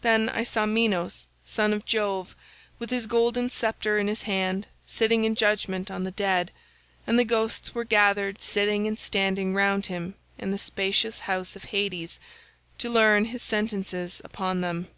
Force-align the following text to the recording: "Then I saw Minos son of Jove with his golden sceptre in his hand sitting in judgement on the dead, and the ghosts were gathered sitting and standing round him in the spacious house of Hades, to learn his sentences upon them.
"Then 0.00 0.30
I 0.30 0.42
saw 0.42 0.64
Minos 0.64 1.26
son 1.44 1.74
of 1.74 1.84
Jove 1.84 2.34
with 2.78 2.88
his 2.88 3.06
golden 3.06 3.50
sceptre 3.50 3.98
in 3.98 4.08
his 4.08 4.22
hand 4.22 4.66
sitting 4.86 5.24
in 5.24 5.34
judgement 5.34 5.90
on 5.90 6.02
the 6.04 6.10
dead, 6.10 6.50
and 7.06 7.18
the 7.18 7.26
ghosts 7.26 7.74
were 7.74 7.84
gathered 7.84 8.40
sitting 8.40 8.86
and 8.86 8.98
standing 8.98 9.52
round 9.52 9.84
him 9.84 10.14
in 10.38 10.50
the 10.50 10.56
spacious 10.56 11.18
house 11.18 11.56
of 11.56 11.64
Hades, 11.64 12.18
to 12.78 12.88
learn 12.88 13.26
his 13.26 13.42
sentences 13.42 14.22
upon 14.24 14.62
them. 14.62 14.88